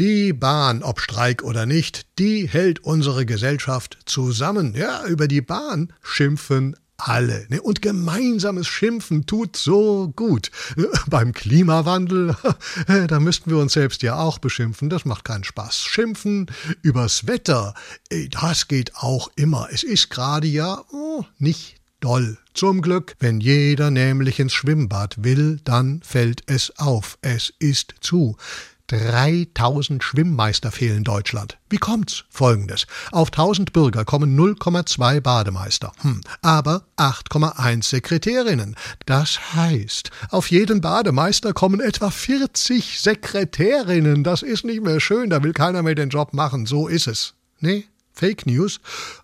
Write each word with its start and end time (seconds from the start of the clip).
Die 0.00 0.32
Bahn, 0.32 0.82
ob 0.82 0.98
Streik 0.98 1.42
oder 1.42 1.66
nicht, 1.66 2.06
die 2.18 2.48
hält 2.48 2.82
unsere 2.82 3.26
Gesellschaft 3.26 3.98
zusammen. 4.06 4.74
Ja, 4.74 5.04
über 5.04 5.28
die 5.28 5.42
Bahn 5.42 5.92
schimpfen 6.02 6.74
alle. 6.96 7.44
Ne? 7.50 7.60
Und 7.60 7.82
gemeinsames 7.82 8.66
Schimpfen 8.66 9.26
tut 9.26 9.58
so 9.58 10.10
gut. 10.16 10.50
Beim 11.10 11.32
Klimawandel, 11.34 12.34
da 13.08 13.20
müssten 13.20 13.50
wir 13.50 13.58
uns 13.58 13.74
selbst 13.74 14.02
ja 14.02 14.18
auch 14.18 14.38
beschimpfen. 14.38 14.88
Das 14.88 15.04
macht 15.04 15.26
keinen 15.26 15.44
Spaß. 15.44 15.76
Schimpfen 15.76 16.46
übers 16.80 17.26
Wetter, 17.26 17.74
das 18.30 18.68
geht 18.68 18.96
auch 18.96 19.30
immer. 19.36 19.68
Es 19.70 19.82
ist 19.82 20.08
gerade 20.08 20.46
ja 20.46 20.82
oh, 20.92 21.26
nicht 21.36 21.76
doll. 22.00 22.38
Zum 22.54 22.80
Glück, 22.80 23.16
wenn 23.20 23.38
jeder 23.38 23.90
nämlich 23.90 24.40
ins 24.40 24.54
Schwimmbad 24.54 25.22
will, 25.24 25.60
dann 25.62 26.00
fällt 26.02 26.42
es 26.46 26.72
auf. 26.78 27.18
Es 27.20 27.52
ist 27.58 27.96
zu. 28.00 28.38
3000 28.90 30.02
Schwimmmeister 30.02 30.72
fehlen 30.72 31.04
Deutschland. 31.04 31.58
Wie 31.68 31.78
kommt's? 31.78 32.24
Folgendes. 32.28 32.86
Auf 33.12 33.28
1000 33.28 33.72
Bürger 33.72 34.04
kommen 34.04 34.36
0,2 34.36 35.20
Bademeister. 35.20 35.92
Hm. 36.00 36.20
Aber 36.42 36.82
8,1 36.96 37.84
Sekretärinnen. 37.84 38.74
Das 39.06 39.54
heißt, 39.54 40.10
auf 40.30 40.50
jeden 40.50 40.80
Bademeister 40.80 41.52
kommen 41.52 41.80
etwa 41.80 42.10
40 42.10 43.00
Sekretärinnen. 43.00 44.24
Das 44.24 44.42
ist 44.42 44.64
nicht 44.64 44.82
mehr 44.82 44.98
schön, 44.98 45.30
da 45.30 45.42
will 45.44 45.52
keiner 45.52 45.84
mehr 45.84 45.94
den 45.94 46.10
Job 46.10 46.32
machen. 46.32 46.66
So 46.66 46.88
ist 46.88 47.06
es. 47.06 47.34
Nee? 47.60 47.86
Fake 48.12 48.46
News? 48.46 48.80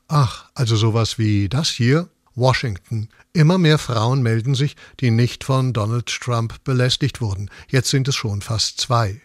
Ach, 0.06 0.47
also 0.55 0.77
sowas 0.77 1.19
wie 1.19 1.48
das 1.48 1.69
hier? 1.69 2.09
Washington. 2.37 3.09
Immer 3.33 3.59
mehr 3.59 3.79
Frauen 3.79 4.23
melden 4.23 4.55
sich, 4.55 4.77
die 5.01 5.11
nicht 5.11 5.43
von 5.43 5.73
Donald 5.73 6.07
Trump 6.07 6.62
belästigt 6.62 7.21
wurden. 7.21 7.51
Jetzt 7.69 7.91
sind 7.91 8.07
es 8.07 8.15
schon 8.15 8.43
fast 8.43 8.81
zwei. 8.81 9.21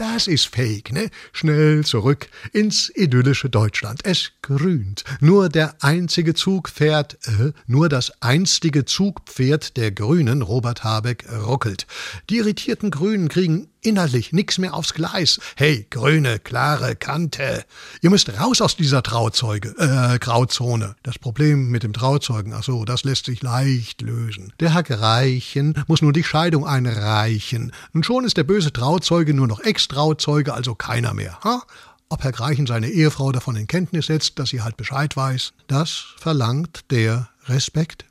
Das 0.00 0.28
ist 0.28 0.46
fake, 0.46 0.92
ne? 0.92 1.10
Schnell 1.30 1.84
zurück 1.84 2.30
ins 2.54 2.90
idyllische 2.94 3.50
Deutschland. 3.50 4.00
Es 4.06 4.32
grünt. 4.40 5.04
Nur 5.20 5.50
der 5.50 5.74
einzige 5.84 6.32
Zug 6.32 6.70
fährt, 6.70 7.18
äh, 7.26 7.52
nur 7.66 7.90
das 7.90 8.22
einstige 8.22 8.86
Zugpferd 8.86 9.76
der 9.76 9.92
Grünen, 9.92 10.40
Robert 10.40 10.84
Habeck, 10.84 11.26
ruckelt. 11.44 11.86
Die 12.30 12.38
irritierten 12.38 12.90
Grünen 12.90 13.28
kriegen 13.28 13.68
innerlich 13.82 14.32
nix 14.32 14.58
mehr 14.58 14.74
aufs 14.74 14.94
Gleis. 14.94 15.40
Hey, 15.56 15.86
grüne, 15.90 16.38
klare 16.38 16.96
Kante. 16.96 17.64
Ihr 18.02 18.10
müsst 18.10 18.28
raus 18.40 18.60
aus 18.60 18.76
dieser 18.76 19.02
Trauzeuge, 19.02 19.74
äh, 19.78 20.18
Grauzone. 20.18 20.96
Das 21.02 21.18
Problem 21.18 21.70
mit 21.70 21.82
dem 21.82 21.92
Trauzeugen, 21.92 22.52
ach 22.52 22.62
so, 22.62 22.84
das 22.84 23.04
lässt 23.04 23.26
sich 23.26 23.42
leicht 23.42 24.02
lösen. 24.02 24.52
Der 24.60 24.74
Hack 24.74 24.90
Reichen 24.90 25.74
muss 25.86 26.02
nur 26.02 26.12
die 26.12 26.24
Scheidung 26.24 26.66
einreichen. 26.66 27.72
Und 27.92 28.06
schon 28.06 28.24
ist 28.24 28.36
der 28.36 28.44
böse 28.44 28.72
Trauzeuge 28.72 29.34
nur 29.34 29.46
noch 29.46 29.60
Ex-Trauzeuge, 29.60 30.54
also 30.54 30.74
keiner 30.74 31.14
mehr. 31.14 31.38
Ha? 31.44 31.62
Ob 32.08 32.24
Herr 32.24 32.32
Greichen 32.32 32.66
seine 32.66 32.88
Ehefrau 32.88 33.30
davon 33.30 33.54
in 33.54 33.68
Kenntnis 33.68 34.06
setzt, 34.06 34.38
dass 34.38 34.48
sie 34.48 34.62
halt 34.62 34.76
Bescheid 34.76 35.16
weiß, 35.16 35.52
das 35.68 36.06
verlangt 36.16 36.90
der 36.90 37.28
Respekt. 37.46 38.04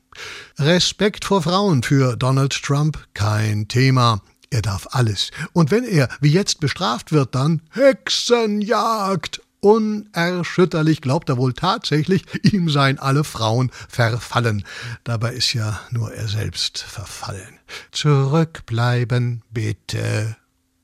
Respekt 0.57 1.25
vor 1.25 1.41
Frauen 1.41 1.83
für 1.83 2.15
Donald 2.15 2.63
Trump 2.63 2.97
kein 3.13 3.67
Thema. 3.67 4.21
Er 4.51 4.61
darf 4.61 4.87
alles. 4.91 5.31
Und 5.53 5.71
wenn 5.71 5.83
er 5.83 6.09
wie 6.21 6.31
jetzt 6.31 6.59
bestraft 6.59 7.11
wird, 7.11 7.35
dann 7.35 7.61
Hexenjagd. 7.71 9.41
Unerschütterlich 9.61 11.01
glaubt 11.01 11.27
er 11.29 11.37
wohl 11.37 11.53
tatsächlich, 11.53 12.23
ihm 12.43 12.69
seien 12.69 12.97
alle 12.97 13.25
Frauen 13.25 13.71
verfallen. 13.89 14.63
Dabei 15.03 15.33
ist 15.33 15.53
ja 15.53 15.79
nur 15.91 16.13
er 16.13 16.29
selbst 16.29 16.79
verfallen. 16.79 17.59
Zurückbleiben, 17.91 19.43
bitte. 19.51 20.37